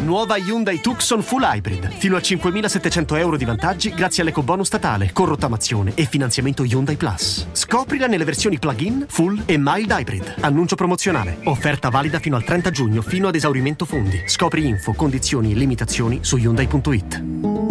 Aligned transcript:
Nuova 0.00 0.36
Hyundai 0.36 0.80
Tucson 0.80 1.22
Full 1.22 1.42
Hybrid. 1.42 1.90
Fino 1.90 2.16
a 2.16 2.20
5.700 2.20 3.18
euro 3.18 3.36
di 3.36 3.44
vantaggi 3.44 3.92
grazie 3.92 4.22
all'ecobonus 4.22 4.66
statale, 4.66 5.12
con 5.12 5.26
rottamazione 5.26 5.92
e 5.94 6.06
finanziamento 6.06 6.64
Hyundai 6.64 6.96
Plus. 6.96 7.48
Scoprila 7.52 8.06
nelle 8.06 8.24
versioni 8.24 8.58
plug-in, 8.58 9.06
full 9.08 9.42
e 9.46 9.56
mild 9.58 9.90
hybrid. 9.90 10.36
Annuncio 10.40 10.74
promozionale. 10.74 11.38
Offerta 11.44 11.90
valida 11.90 12.18
fino 12.18 12.36
al 12.36 12.44
30 12.44 12.70
giugno, 12.70 13.02
fino 13.02 13.28
ad 13.28 13.34
esaurimento 13.34 13.84
fondi. 13.84 14.22
Scopri 14.26 14.66
info, 14.66 14.94
condizioni 14.94 15.52
e 15.52 15.54
limitazioni 15.54 16.20
su 16.22 16.36
Hyundai.it. 16.36 17.68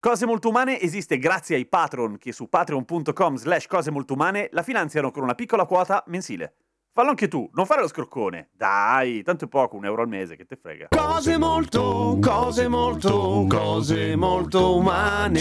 Cose 0.00 0.26
Molto 0.26 0.48
Umane 0.48 0.80
esiste 0.80 1.18
grazie 1.18 1.56
ai 1.56 1.66
patron 1.66 2.18
che 2.18 2.32
su 2.32 2.48
patreon.com 2.48 3.36
slash 3.36 3.66
cose 3.66 3.90
molto 3.90 4.14
umane 4.14 4.48
la 4.52 4.62
finanziano 4.62 5.10
con 5.10 5.24
una 5.24 5.34
piccola 5.34 5.66
quota 5.66 6.04
mensile. 6.06 6.54
Fallo 6.98 7.10
anche 7.10 7.28
tu, 7.28 7.48
non 7.52 7.64
fare 7.64 7.80
lo 7.82 7.86
scroccone. 7.86 8.48
Dai, 8.56 9.22
tanto 9.22 9.44
è 9.44 9.48
poco, 9.48 9.76
un 9.76 9.84
euro 9.84 10.02
al 10.02 10.08
mese, 10.08 10.34
che 10.34 10.44
te 10.44 10.58
frega. 10.60 10.88
Cose 10.88 11.38
molto, 11.38 12.18
cose 12.20 12.66
molto, 12.66 13.46
cose 13.48 14.16
molto 14.16 14.74
umane. 14.74 15.40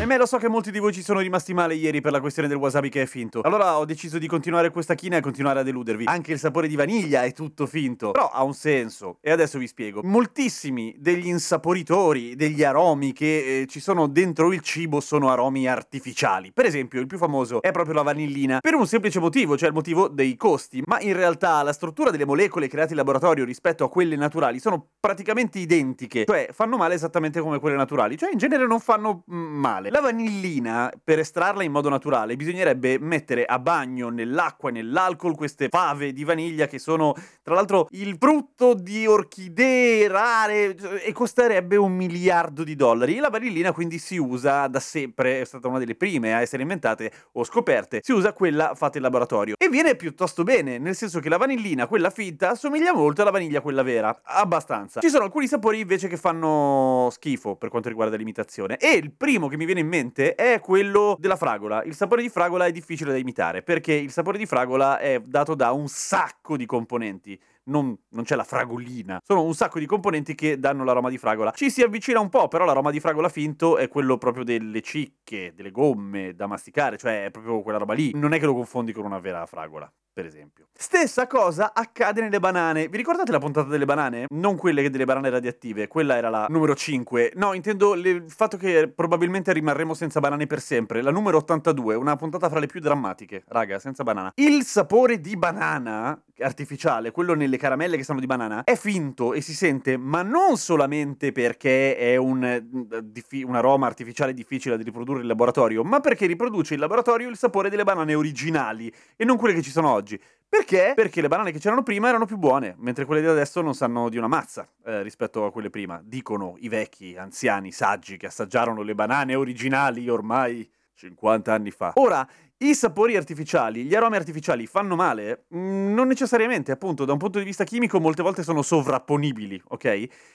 E 0.00 0.06
me 0.06 0.16
lo 0.16 0.24
so 0.24 0.38
che 0.38 0.48
molti 0.48 0.70
di 0.70 0.78
voi 0.78 0.94
ci 0.94 1.02
sono 1.02 1.20
rimasti 1.20 1.52
male 1.52 1.74
ieri 1.74 2.00
per 2.00 2.12
la 2.12 2.20
questione 2.20 2.48
del 2.48 2.56
wasabi 2.56 2.88
che 2.88 3.02
è 3.02 3.04
finto. 3.04 3.42
Allora 3.42 3.76
ho 3.76 3.84
deciso 3.84 4.16
di 4.16 4.26
continuare 4.26 4.70
questa 4.70 4.94
china 4.94 5.18
e 5.18 5.20
continuare 5.20 5.60
a 5.60 5.62
deludervi. 5.62 6.06
Anche 6.06 6.32
il 6.32 6.38
sapore 6.38 6.66
di 6.66 6.76
vaniglia 6.76 7.24
è 7.24 7.32
tutto 7.34 7.66
finto. 7.66 8.12
Però 8.12 8.30
ha 8.30 8.42
un 8.42 8.54
senso. 8.54 9.18
E 9.20 9.30
adesso 9.30 9.58
vi 9.58 9.66
spiego. 9.66 10.00
Moltissimi 10.02 10.94
degli 10.98 11.26
insaporitori, 11.26 12.36
degli 12.36 12.64
aromi 12.64 13.12
che 13.12 13.60
eh, 13.60 13.66
ci 13.66 13.80
sono 13.80 14.06
dentro 14.06 14.50
il 14.50 14.60
cibo 14.60 15.00
sono 15.00 15.28
aromi 15.28 15.68
artificiali. 15.68 16.52
Per 16.52 16.64
esempio, 16.64 17.00
il 17.00 17.06
più 17.06 17.18
famoso 17.18 17.60
è 17.60 17.70
proprio 17.70 17.92
la 17.96 18.02
vanillina. 18.02 18.60
Per 18.60 18.72
un 18.72 18.86
semplice 18.86 19.20
motivo, 19.20 19.58
cioè 19.58 19.68
il 19.68 19.74
motivo 19.74 20.08
dei 20.08 20.36
costi 20.36 20.84
ma 20.86 21.00
in 21.00 21.14
realtà 21.14 21.62
la 21.62 21.72
struttura 21.72 22.10
delle 22.10 22.24
molecole 22.24 22.68
create 22.68 22.90
in 22.90 22.96
laboratorio 22.96 23.44
rispetto 23.44 23.84
a 23.84 23.88
quelle 23.88 24.16
naturali 24.16 24.58
sono 24.58 24.88
praticamente 25.00 25.58
identiche, 25.58 26.24
cioè 26.26 26.48
fanno 26.52 26.76
male 26.76 26.94
esattamente 26.94 27.40
come 27.40 27.58
quelle 27.58 27.76
naturali, 27.76 28.16
cioè 28.16 28.30
in 28.32 28.38
genere 28.38 28.66
non 28.66 28.80
fanno 28.80 29.24
mm, 29.30 29.36
male. 29.36 29.90
La 29.90 30.00
vanillina, 30.00 30.92
per 31.02 31.18
estrarla 31.18 31.62
in 31.62 31.72
modo 31.72 31.88
naturale, 31.88 32.36
bisognerebbe 32.36 32.98
mettere 32.98 33.44
a 33.44 33.58
bagno 33.58 34.08
nell'acqua 34.08 34.70
e 34.70 34.72
nell'alcol 34.72 35.36
queste 35.36 35.68
fave 35.68 36.12
di 36.12 36.24
vaniglia 36.24 36.66
che 36.66 36.78
sono 36.78 37.14
tra 37.42 37.54
l'altro 37.54 37.88
il 37.90 38.16
frutto 38.18 38.74
di 38.74 39.06
orchidee 39.06 40.08
rare 40.08 40.74
e 41.04 41.12
costerebbe 41.12 41.76
un 41.76 41.92
miliardo 41.92 42.64
di 42.64 42.74
dollari. 42.74 43.16
La 43.16 43.30
vanillina 43.30 43.72
quindi 43.72 43.98
si 43.98 44.16
usa 44.16 44.66
da 44.68 44.80
sempre, 44.80 45.40
è 45.40 45.44
stata 45.44 45.68
una 45.68 45.78
delle 45.78 45.94
prime 45.94 46.34
a 46.34 46.40
essere 46.40 46.62
inventate 46.62 47.12
o 47.32 47.44
scoperte, 47.44 48.00
si 48.02 48.12
usa 48.12 48.32
quella 48.32 48.74
fatta 48.74 48.98
in 48.98 49.02
laboratorio 49.02 49.54
e 49.58 49.68
viene 49.68 49.96
piuttosto 49.96 50.42
bene 50.42 50.65
nel 50.66 50.94
senso 50.94 51.20
che 51.20 51.28
la 51.28 51.36
vanillina, 51.36 51.86
quella 51.86 52.10
finta, 52.10 52.54
somiglia 52.54 52.92
molto 52.92 53.22
alla 53.22 53.30
vaniglia 53.30 53.60
quella 53.60 53.82
vera, 53.82 54.20
abbastanza. 54.22 55.00
Ci 55.00 55.08
sono 55.08 55.24
alcuni 55.24 55.46
sapori 55.46 55.80
invece 55.80 56.08
che 56.08 56.16
fanno 56.16 57.08
schifo 57.10 57.56
per 57.56 57.68
quanto 57.68 57.88
riguarda 57.88 58.16
l'imitazione 58.16 58.76
e 58.76 58.96
il 58.96 59.12
primo 59.12 59.48
che 59.48 59.56
mi 59.56 59.64
viene 59.64 59.80
in 59.80 59.88
mente 59.88 60.34
è 60.34 60.60
quello 60.60 61.16
della 61.18 61.36
fragola. 61.36 61.82
Il 61.84 61.94
sapore 61.94 62.22
di 62.22 62.28
fragola 62.28 62.66
è 62.66 62.72
difficile 62.72 63.12
da 63.12 63.18
imitare 63.18 63.62
perché 63.62 63.92
il 63.92 64.10
sapore 64.10 64.38
di 64.38 64.46
fragola 64.46 64.98
è 64.98 65.20
dato 65.24 65.54
da 65.54 65.72
un 65.72 65.88
sacco 65.88 66.56
di 66.56 66.66
componenti 66.66 67.38
non, 67.66 67.96
non, 68.10 68.24
c'è 68.24 68.36
la 68.36 68.44
fragolina. 68.44 69.20
Sono 69.24 69.42
un 69.42 69.54
sacco 69.54 69.78
di 69.78 69.86
componenti 69.86 70.34
che 70.34 70.58
danno 70.58 70.84
l'aroma 70.84 71.10
di 71.10 71.18
fragola. 71.18 71.52
Ci 71.52 71.70
si 71.70 71.82
avvicina 71.82 72.20
un 72.20 72.28
po', 72.28 72.48
però 72.48 72.64
l'aroma 72.64 72.90
di 72.90 73.00
fragola 73.00 73.28
finto 73.28 73.76
è 73.76 73.88
quello 73.88 74.18
proprio 74.18 74.44
delle 74.44 74.82
cicche, 74.82 75.52
delle 75.54 75.70
gomme 75.70 76.34
da 76.34 76.46
masticare, 76.46 76.96
cioè 76.96 77.26
è 77.26 77.30
proprio 77.30 77.62
quella 77.62 77.78
roba 77.78 77.94
lì. 77.94 78.12
Non 78.14 78.32
è 78.32 78.38
che 78.38 78.46
lo 78.46 78.54
confondi 78.54 78.92
con 78.92 79.04
una 79.04 79.18
vera 79.18 79.46
fragola 79.46 79.90
per 80.16 80.24
esempio. 80.24 80.68
Stessa 80.72 81.26
cosa 81.26 81.72
accade 81.74 82.22
nelle 82.22 82.40
banane. 82.40 82.88
Vi 82.88 82.96
ricordate 82.96 83.30
la 83.32 83.38
puntata 83.38 83.68
delle 83.68 83.84
banane? 83.84 84.24
Non 84.30 84.56
quelle 84.56 84.88
delle 84.88 85.04
banane 85.04 85.28
radioattive, 85.28 85.88
quella 85.88 86.16
era 86.16 86.30
la 86.30 86.46
numero 86.48 86.74
5. 86.74 87.32
No, 87.34 87.52
intendo 87.52 87.92
le, 87.92 88.10
il 88.10 88.30
fatto 88.30 88.56
che 88.56 88.88
probabilmente 88.88 89.52
rimarremo 89.52 89.92
senza 89.92 90.20
banane 90.20 90.46
per 90.46 90.62
sempre. 90.62 91.02
La 91.02 91.10
numero 91.10 91.36
82, 91.36 91.96
una 91.96 92.16
puntata 92.16 92.48
fra 92.48 92.60
le 92.60 92.66
più 92.66 92.80
drammatiche, 92.80 93.44
raga, 93.48 93.78
senza 93.78 94.04
banana. 94.04 94.32
Il 94.36 94.64
sapore 94.64 95.20
di 95.20 95.36
banana 95.36 96.18
artificiale, 96.38 97.10
quello 97.10 97.34
nelle 97.34 97.58
caramelle 97.58 97.96
che 97.98 98.04
sono 98.04 98.20
di 98.20 98.26
banana, 98.26 98.64
è 98.64 98.76
finto 98.76 99.34
e 99.34 99.42
si 99.42 99.54
sente, 99.54 99.98
ma 99.98 100.22
non 100.22 100.56
solamente 100.56 101.32
perché 101.32 101.96
è 101.96 102.16
un, 102.16 102.42
un 102.42 103.54
aroma 103.54 103.86
artificiale 103.86 104.32
difficile 104.34 104.76
da 104.76 104.82
riprodurre 104.82 105.20
in 105.20 105.26
laboratorio, 105.26 105.82
ma 105.84 106.00
perché 106.00 106.26
riproduce 106.26 106.74
in 106.74 106.80
laboratorio 106.80 107.28
il 107.28 107.36
sapore 107.36 107.68
delle 107.68 107.84
banane 107.84 108.14
originali 108.14 108.92
e 109.14 109.24
non 109.24 109.36
quelle 109.36 109.54
che 109.54 109.62
ci 109.62 109.70
sono 109.70 109.90
oggi 109.90 110.05
oggi. 110.06 110.20
Perché? 110.48 110.92
Perché 110.94 111.20
le 111.20 111.28
banane 111.28 111.50
che 111.50 111.58
c'erano 111.58 111.82
prima 111.82 112.08
erano 112.08 112.24
più 112.24 112.36
buone, 112.36 112.76
mentre 112.78 113.04
quelle 113.04 113.20
di 113.20 113.26
adesso 113.26 113.60
non 113.60 113.74
sanno 113.74 114.08
di 114.08 114.16
una 114.16 114.28
mazza 114.28 114.68
eh, 114.84 115.02
rispetto 115.02 115.44
a 115.44 115.50
quelle 115.50 115.70
prima. 115.70 116.00
Dicono 116.04 116.54
i 116.60 116.68
vecchi, 116.68 117.16
anziani, 117.16 117.72
saggi 117.72 118.16
che 118.16 118.26
assaggiarono 118.26 118.82
le 118.82 118.94
banane 118.94 119.34
originali 119.34 120.08
ormai 120.08 120.70
50 120.94 121.52
anni 121.52 121.72
fa. 121.72 121.92
Ora, 121.96 122.26
i 122.58 122.74
sapori 122.74 123.16
artificiali, 123.16 123.84
gli 123.84 123.94
aromi 123.94 124.16
artificiali 124.16 124.66
fanno 124.66 124.96
male? 124.96 125.44
Mm, 125.54 125.92
non 125.92 126.08
necessariamente, 126.08 126.72
appunto, 126.72 127.04
da 127.04 127.12
un 127.12 127.18
punto 127.18 127.38
di 127.38 127.44
vista 127.44 127.64
chimico 127.64 128.00
molte 128.00 128.22
volte 128.22 128.42
sono 128.42 128.62
sovrapponibili, 128.62 129.60
ok? 129.68 129.84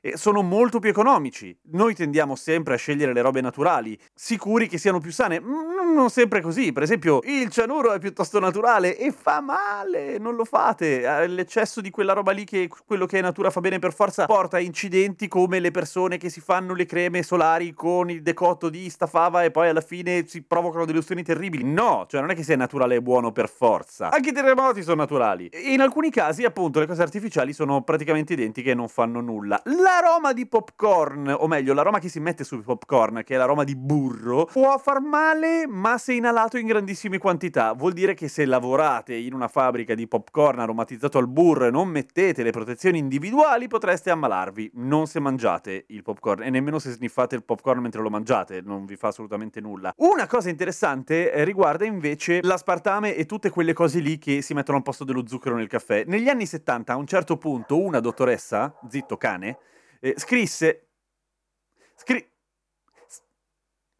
E 0.00 0.16
sono 0.16 0.40
molto 0.40 0.78
più 0.78 0.88
economici. 0.88 1.54
Noi 1.72 1.94
tendiamo 1.94 2.34
sempre 2.34 2.72
a 2.72 2.76
scegliere 2.78 3.12
le 3.12 3.20
robe 3.20 3.42
naturali, 3.42 3.98
sicuri 4.14 4.66
che 4.66 4.78
siano 4.78 4.98
più 4.98 5.12
sane. 5.12 5.40
Mm, 5.40 5.76
non 5.92 6.10
sempre 6.10 6.40
così. 6.40 6.72
Per 6.72 6.82
esempio, 6.82 7.20
il 7.24 7.50
cianuro 7.50 7.92
è 7.92 7.98
piuttosto 7.98 8.38
naturale 8.38 8.96
e 8.96 9.12
fa 9.12 9.40
male, 9.40 10.18
non 10.18 10.36
lo 10.36 10.44
fate. 10.44 11.02
Eh, 11.02 11.26
l'eccesso 11.26 11.80
di 11.80 11.90
quella 11.90 12.12
roba 12.12 12.32
lì 12.32 12.44
che 12.44 12.68
quello 12.86 13.06
che 13.06 13.18
è 13.18 13.22
natura 13.22 13.50
fa 13.50 13.60
bene 13.60 13.78
per 13.78 13.92
forza 13.92 14.26
porta 14.26 14.56
a 14.56 14.60
incidenti 14.60 15.28
come 15.28 15.58
le 15.58 15.70
persone 15.70 16.16
che 16.16 16.30
si 16.30 16.40
fanno 16.40 16.74
le 16.74 16.86
creme 16.86 17.22
solari 17.22 17.74
con 17.74 18.10
il 18.10 18.22
decotto 18.22 18.68
di 18.68 18.88
stafava 18.88 19.44
e 19.44 19.50
poi 19.50 19.68
alla 19.68 19.80
fine 19.80 20.26
si 20.26 20.42
provocano 20.42 20.84
delle 20.84 20.98
ustioni 20.98 21.22
terribili. 21.22 21.64
No, 21.64 22.05
cioè 22.06 22.20
non 22.20 22.30
è 22.30 22.34
che 22.34 22.42
sia 22.42 22.56
naturale 22.56 22.96
e 22.96 23.02
buono 23.02 23.32
per 23.32 23.48
forza. 23.48 24.10
Anche 24.10 24.30
i 24.30 24.32
terremoti 24.32 24.82
sono 24.82 24.96
naturali. 24.96 25.48
E 25.48 25.72
in 25.72 25.80
alcuni 25.80 26.10
casi, 26.10 26.44
appunto, 26.44 26.80
le 26.80 26.86
cose 26.86 27.02
artificiali 27.02 27.52
sono 27.52 27.82
praticamente 27.82 28.32
identiche 28.32 28.70
e 28.70 28.74
non 28.74 28.88
fanno 28.88 29.20
nulla. 29.20 29.60
L'aroma 29.64 30.32
di 30.32 30.46
popcorn, 30.46 31.34
o 31.38 31.46
meglio, 31.46 31.74
l'aroma 31.74 31.98
che 31.98 32.08
si 32.08 32.20
mette 32.20 32.44
sul 32.44 32.62
popcorn, 32.62 33.22
che 33.24 33.34
è 33.34 33.36
l'aroma 33.36 33.64
di 33.64 33.76
burro, 33.76 34.46
può 34.46 34.78
far 34.78 35.00
male, 35.00 35.66
ma 35.66 35.98
se 35.98 36.12
inalato 36.14 36.58
in 36.58 36.66
grandissime 36.66 37.18
quantità. 37.18 37.72
Vuol 37.72 37.92
dire 37.92 38.14
che 38.14 38.28
se 38.28 38.44
lavorate 38.44 39.14
in 39.14 39.34
una 39.34 39.48
fabbrica 39.48 39.94
di 39.94 40.06
popcorn 40.06 40.60
aromatizzato 40.60 41.18
al 41.18 41.28
burro 41.28 41.66
e 41.66 41.70
non 41.70 41.88
mettete 41.88 42.42
le 42.42 42.50
protezioni 42.50 42.98
individuali, 42.98 43.68
potreste 43.68 44.10
ammalarvi. 44.10 44.70
Non 44.74 45.06
se 45.06 45.20
mangiate 45.20 45.84
il 45.88 46.02
popcorn 46.02 46.42
e 46.42 46.50
nemmeno 46.50 46.78
se 46.78 46.90
sniffate 46.90 47.34
il 47.34 47.44
popcorn 47.44 47.80
mentre 47.80 48.02
lo 48.02 48.10
mangiate, 48.10 48.60
non 48.62 48.84
vi 48.86 48.96
fa 48.96 49.08
assolutamente 49.08 49.60
nulla. 49.60 49.92
Una 49.96 50.26
cosa 50.26 50.48
interessante 50.48 51.32
eh, 51.32 51.44
riguarda 51.44 51.84
invece 51.84 51.95
invece 51.96 52.40
l'aspartame 52.42 53.16
e 53.16 53.26
tutte 53.26 53.50
quelle 53.50 53.72
cose 53.72 53.98
lì 53.98 54.18
che 54.18 54.42
si 54.42 54.54
mettono 54.54 54.76
al 54.76 54.84
posto 54.84 55.04
dello 55.04 55.26
zucchero 55.26 55.56
nel 55.56 55.66
caffè. 55.66 56.04
Negli 56.06 56.28
anni 56.28 56.46
70, 56.46 56.92
a 56.92 56.96
un 56.96 57.06
certo 57.06 57.36
punto, 57.36 57.80
una 57.80 58.00
dottoressa, 58.00 58.78
zitto 58.88 59.16
cane, 59.16 59.58
eh, 60.00 60.14
scrisse... 60.16 60.82
Scri- 61.96 62.30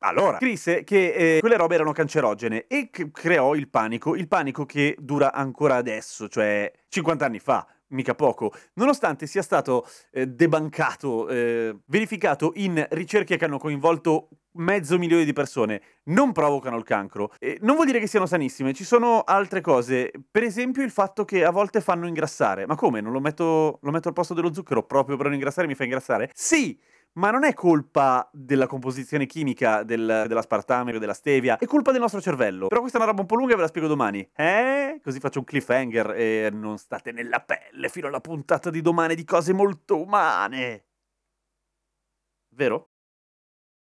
allora, 0.00 0.36
scrisse 0.36 0.84
che 0.84 1.36
eh, 1.36 1.40
quelle 1.40 1.56
robe 1.56 1.74
erano 1.74 1.92
cancerogene 1.92 2.66
e 2.66 2.90
creò 2.90 3.54
il 3.54 3.68
panico, 3.68 4.14
il 4.14 4.28
panico 4.28 4.66
che 4.66 4.94
dura 4.98 5.32
ancora 5.32 5.76
adesso, 5.76 6.28
cioè 6.28 6.70
50 6.88 7.24
anni 7.24 7.38
fa, 7.40 7.66
mica 7.88 8.14
poco, 8.14 8.52
nonostante 8.74 9.26
sia 9.26 9.42
stato 9.42 9.86
eh, 10.10 10.26
debancato, 10.26 11.28
eh, 11.28 11.76
verificato 11.86 12.52
in 12.56 12.84
ricerche 12.90 13.36
che 13.36 13.44
hanno 13.44 13.58
coinvolto 13.58 14.28
mezzo 14.56 14.98
milione 14.98 15.24
di 15.24 15.32
persone, 15.32 15.82
non 16.04 16.32
provocano 16.32 16.76
il 16.76 16.82
cancro. 16.82 17.32
E 17.38 17.58
non 17.60 17.74
vuol 17.74 17.86
dire 17.86 18.00
che 18.00 18.06
siano 18.06 18.26
sanissime, 18.26 18.72
ci 18.72 18.84
sono 18.84 19.20
altre 19.20 19.60
cose, 19.60 20.10
per 20.30 20.42
esempio 20.42 20.82
il 20.82 20.90
fatto 20.90 21.24
che 21.24 21.44
a 21.44 21.50
volte 21.50 21.80
fanno 21.80 22.06
ingrassare. 22.06 22.66
Ma 22.66 22.74
come? 22.74 23.00
Non 23.00 23.12
lo 23.12 23.20
metto, 23.20 23.78
lo 23.82 23.90
metto 23.90 24.08
al 24.08 24.14
posto 24.14 24.34
dello 24.34 24.52
zucchero 24.52 24.82
proprio 24.82 25.16
per 25.16 25.26
non 25.26 25.34
ingrassare 25.34 25.66
mi 25.66 25.74
fa 25.74 25.84
ingrassare? 25.84 26.30
Sì! 26.32 26.78
Ma 27.16 27.30
non 27.30 27.44
è 27.44 27.54
colpa 27.54 28.28
della 28.32 28.66
composizione 28.66 29.24
chimica 29.26 29.82
del, 29.82 30.24
dell'aspartame 30.28 30.94
o 30.94 30.98
della 30.98 31.14
stevia, 31.14 31.56
è 31.56 31.64
colpa 31.64 31.90
del 31.90 32.00
nostro 32.00 32.20
cervello. 32.20 32.66
Però 32.66 32.80
questa 32.80 32.98
è 32.98 33.00
una 33.00 33.10
roba 33.10 33.22
un 33.22 33.26
po' 33.26 33.36
lunga 33.36 33.52
e 33.52 33.56
ve 33.56 33.62
la 33.62 33.68
spiego 33.68 33.88
domani. 33.88 34.28
Eh? 34.34 35.00
Così 35.02 35.18
faccio 35.18 35.38
un 35.38 35.46
cliffhanger 35.46 36.10
e 36.10 36.50
non 36.52 36.76
state 36.76 37.12
nella 37.12 37.40
pelle 37.40 37.88
fino 37.88 38.08
alla 38.08 38.20
puntata 38.20 38.68
di 38.68 38.82
domani 38.82 39.14
di 39.14 39.24
cose 39.24 39.54
molto 39.54 39.98
umane. 39.98 40.84
Vero? 42.50 42.90